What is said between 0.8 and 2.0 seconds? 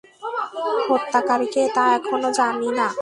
হত্যাকারী কে, তা